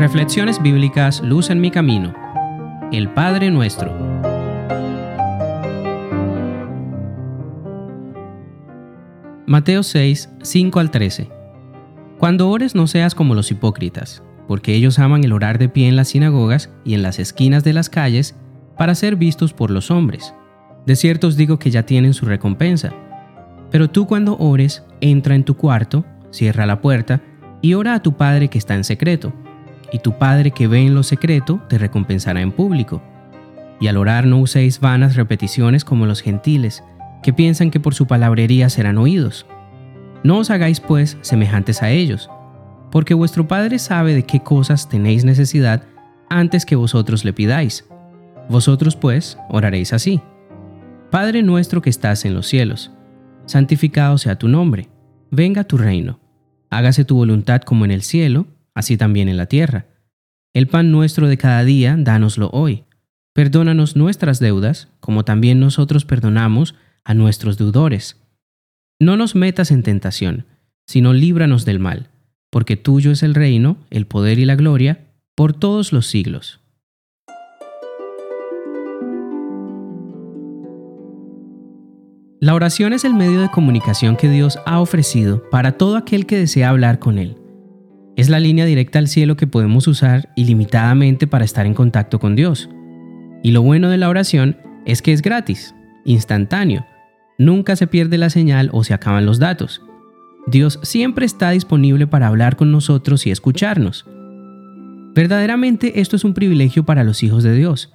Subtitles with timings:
[0.00, 2.14] Reflexiones bíblicas Luz en mi camino.
[2.90, 3.92] El Padre nuestro.
[9.46, 11.28] Mateo 6, 5 al 13.
[12.18, 15.96] Cuando ores no seas como los hipócritas, porque ellos aman el orar de pie en
[15.96, 18.36] las sinagogas y en las esquinas de las calles
[18.78, 20.34] para ser vistos por los hombres.
[20.86, 22.90] De cierto os digo que ya tienen su recompensa.
[23.70, 27.20] Pero tú cuando ores, entra en tu cuarto, cierra la puerta
[27.62, 29.32] y ora a tu Padre que está en secreto
[29.92, 33.02] y tu Padre que ve en lo secreto te recompensará en público.
[33.80, 36.84] Y al orar no uséis vanas repeticiones como los gentiles,
[37.22, 39.46] que piensan que por su palabrería serán oídos.
[40.22, 42.30] No os hagáis pues semejantes a ellos,
[42.90, 45.82] porque vuestro Padre sabe de qué cosas tenéis necesidad
[46.28, 47.86] antes que vosotros le pidáis.
[48.48, 50.20] Vosotros pues oraréis así.
[51.10, 52.92] Padre nuestro que estás en los cielos,
[53.46, 54.88] santificado sea tu nombre,
[55.30, 56.20] venga tu reino,
[56.70, 59.86] hágase tu voluntad como en el cielo, así también en la tierra.
[60.54, 62.84] El pan nuestro de cada día, dánoslo hoy.
[63.34, 68.16] Perdónanos nuestras deudas, como también nosotros perdonamos a nuestros deudores.
[68.98, 70.46] No nos metas en tentación,
[70.86, 72.08] sino líbranos del mal,
[72.50, 76.59] porque tuyo es el reino, el poder y la gloria, por todos los siglos.
[82.42, 86.38] La oración es el medio de comunicación que Dios ha ofrecido para todo aquel que
[86.38, 87.36] desea hablar con Él.
[88.16, 92.36] Es la línea directa al cielo que podemos usar ilimitadamente para estar en contacto con
[92.36, 92.70] Dios.
[93.42, 95.74] Y lo bueno de la oración es que es gratis,
[96.06, 96.86] instantáneo.
[97.36, 99.82] Nunca se pierde la señal o se acaban los datos.
[100.46, 104.06] Dios siempre está disponible para hablar con nosotros y escucharnos.
[105.14, 107.92] Verdaderamente esto es un privilegio para los hijos de Dios.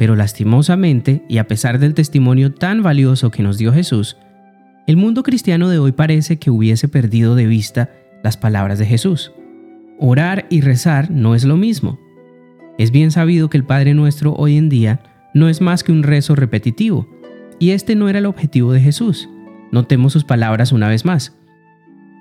[0.00, 4.16] Pero lastimosamente, y a pesar del testimonio tan valioso que nos dio Jesús,
[4.86, 7.90] el mundo cristiano de hoy parece que hubiese perdido de vista
[8.24, 9.30] las palabras de Jesús.
[9.98, 12.00] Orar y rezar no es lo mismo.
[12.78, 15.02] Es bien sabido que el Padre Nuestro hoy en día
[15.34, 17.06] no es más que un rezo repetitivo,
[17.58, 19.28] y este no era el objetivo de Jesús.
[19.70, 21.36] Notemos sus palabras una vez más.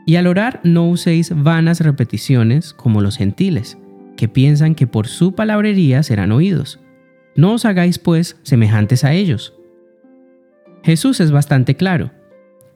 [0.05, 3.77] Y al orar no uséis vanas repeticiones como los gentiles,
[4.17, 6.81] que piensan que por su palabrería serán oídos.
[7.35, 9.53] No os hagáis pues semejantes a ellos.
[10.83, 12.11] Jesús es bastante claro.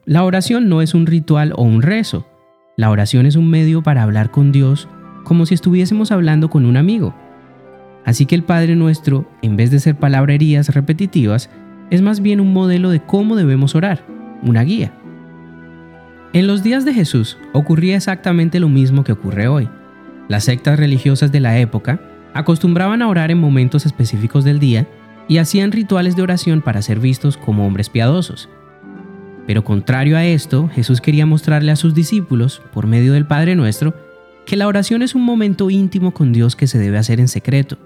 [0.05, 2.27] La oración no es un ritual o un rezo,
[2.75, 4.87] la oración es un medio para hablar con Dios
[5.23, 7.15] como si estuviésemos hablando con un amigo.
[8.03, 11.49] Así que el Padre nuestro, en vez de ser palabrerías repetitivas,
[11.91, 14.03] es más bien un modelo de cómo debemos orar,
[14.41, 14.91] una guía.
[16.33, 19.69] En los días de Jesús ocurría exactamente lo mismo que ocurre hoy.
[20.27, 22.01] Las sectas religiosas de la época
[22.33, 24.87] acostumbraban a orar en momentos específicos del día
[25.27, 28.49] y hacían rituales de oración para ser vistos como hombres piadosos.
[29.45, 33.93] Pero contrario a esto, Jesús quería mostrarle a sus discípulos, por medio del Padre Nuestro,
[34.45, 37.77] que la oración es un momento íntimo con Dios que se debe hacer en secreto.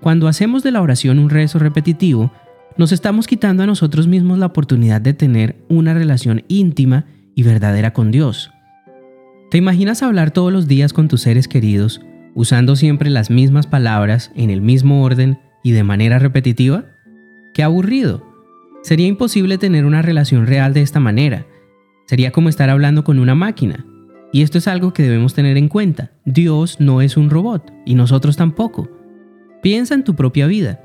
[0.00, 2.32] Cuando hacemos de la oración un rezo repetitivo,
[2.76, 7.92] nos estamos quitando a nosotros mismos la oportunidad de tener una relación íntima y verdadera
[7.92, 8.50] con Dios.
[9.50, 12.00] ¿Te imaginas hablar todos los días con tus seres queridos,
[12.34, 16.84] usando siempre las mismas palabras, en el mismo orden y de manera repetitiva?
[17.54, 18.24] ¡Qué aburrido!
[18.82, 21.46] Sería imposible tener una relación real de esta manera.
[22.06, 23.86] Sería como estar hablando con una máquina.
[24.32, 26.10] Y esto es algo que debemos tener en cuenta.
[26.24, 28.90] Dios no es un robot y nosotros tampoco.
[29.62, 30.80] Piensa en tu propia vida.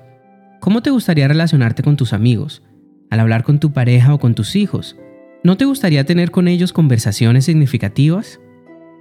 [0.61, 2.63] ¿Cómo te gustaría relacionarte con tus amigos?
[3.09, 4.95] Al hablar con tu pareja o con tus hijos.
[5.43, 8.39] ¿No te gustaría tener con ellos conversaciones significativas?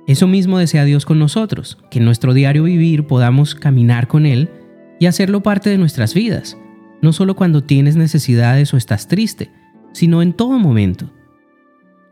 [0.09, 4.51] Eso mismo desea Dios con nosotros, que en nuestro diario vivir podamos caminar con Él
[4.99, 6.57] y hacerlo parte de nuestras vidas
[7.01, 9.51] no solo cuando tienes necesidades o estás triste,
[9.93, 11.11] sino en todo momento.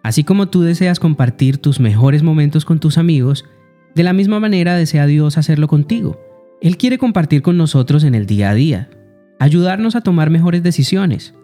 [0.02, 3.44] Así como tú deseas compartir tus mejores momentos con tus amigos,
[3.94, 6.20] de la misma manera desea Dios hacerlo contigo.
[6.60, 8.88] Él quiere compartir con nosotros en el día a día,
[9.38, 11.34] ayudarnos a tomar mejores decisiones,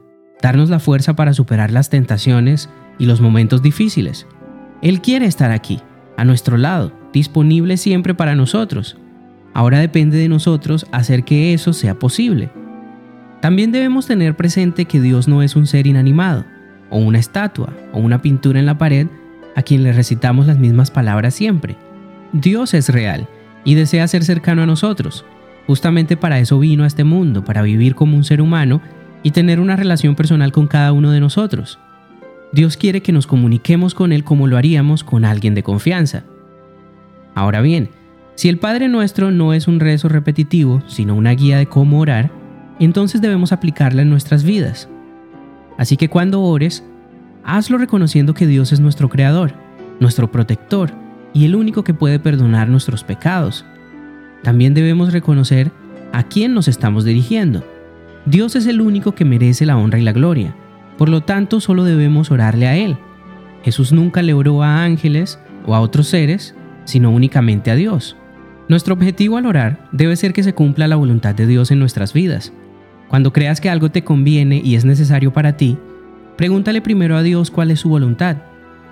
[0.40, 4.26] darnos la fuerza para superar las tentaciones y los momentos difíciles.
[4.80, 5.80] Él quiere estar aquí,
[6.22, 8.96] a nuestro lado, disponible siempre para nosotros.
[9.54, 12.48] Ahora depende de nosotros hacer que eso sea posible.
[13.40, 16.44] También debemos tener presente que Dios no es un ser inanimado,
[16.90, 19.08] o una estatua, o una pintura en la pared
[19.56, 21.76] a quien le recitamos las mismas palabras siempre.
[22.32, 23.26] Dios es real
[23.64, 25.24] y desea ser cercano a nosotros.
[25.66, 28.80] Justamente para eso vino a este mundo, para vivir como un ser humano
[29.24, 31.80] y tener una relación personal con cada uno de nosotros.
[32.52, 36.24] Dios quiere que nos comuniquemos con Él como lo haríamos con alguien de confianza.
[37.34, 37.88] Ahora bien,
[38.34, 42.30] si el Padre nuestro no es un rezo repetitivo, sino una guía de cómo orar,
[42.78, 44.88] entonces debemos aplicarla en nuestras vidas.
[45.78, 46.84] Así que cuando ores,
[47.44, 49.54] hazlo reconociendo que Dios es nuestro creador,
[50.00, 50.92] nuestro protector,
[51.32, 53.64] y el único que puede perdonar nuestros pecados.
[54.42, 55.70] También debemos reconocer
[56.12, 57.64] a quién nos estamos dirigiendo.
[58.26, 60.54] Dios es el único que merece la honra y la gloria.
[60.98, 62.96] Por lo tanto, solo debemos orarle a Él.
[63.64, 66.54] Jesús nunca le oró a ángeles o a otros seres,
[66.84, 68.16] sino únicamente a Dios.
[68.68, 72.12] Nuestro objetivo al orar debe ser que se cumpla la voluntad de Dios en nuestras
[72.12, 72.52] vidas.
[73.08, 75.76] Cuando creas que algo te conviene y es necesario para ti,
[76.36, 78.38] pregúntale primero a Dios cuál es su voluntad.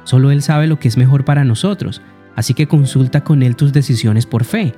[0.05, 2.03] Solo Él sabe lo que es mejor para nosotros,
[2.37, 4.75] así que consulta con Él tus decisiones por fe.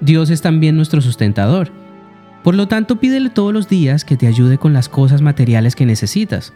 [0.00, 1.72] Dios es también nuestro sustentador.
[2.46, 5.84] Por lo tanto, pídele todos los días que te ayude con las cosas materiales que
[5.84, 6.52] necesitas.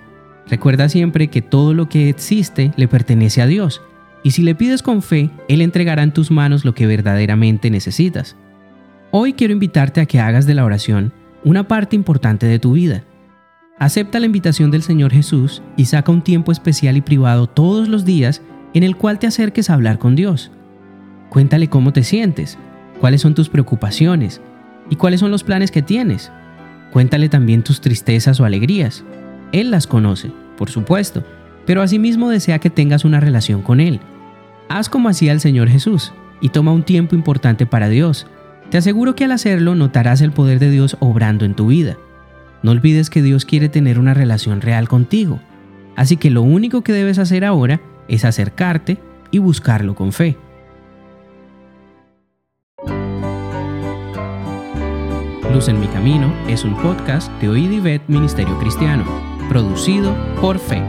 [0.46, 3.82] Recuerda siempre que todo lo que existe le pertenece a Dios,
[4.22, 8.37] y si le pides con fe, Él entregará en tus manos lo que verdaderamente necesitas.
[9.10, 13.02] Hoy quiero invitarte a que hagas de la oración una parte importante de tu vida.
[13.76, 18.04] Acepta la invitación del Señor Jesús y saca un tiempo especial y privado todos los
[18.04, 18.42] días
[18.75, 20.52] en el cual te acerques a hablar con Dios.
[21.31, 22.58] Cuéntale cómo te sientes,
[23.00, 24.40] cuáles son tus preocupaciones
[24.90, 26.31] y cuáles son los planes que tienes.
[26.92, 29.04] Cuéntale también tus tristezas o alegrías.
[29.52, 31.25] Él las conoce, por supuesto,
[31.64, 34.00] pero asimismo desea que tengas una relación con Él.
[34.69, 38.26] Haz como hacía el Señor Jesús y toma un tiempo importante para Dios.
[38.70, 41.96] Te aseguro que al hacerlo notarás el poder de Dios obrando en tu vida.
[42.62, 45.40] No olvides que Dios quiere tener una relación real contigo.
[45.96, 48.98] Así que lo único que debes hacer ahora es acercarte
[49.31, 50.37] y buscarlo con fe.
[55.68, 59.04] En mi camino es un podcast de Oíd Ministerio Cristiano,
[59.50, 60.82] producido por Fe.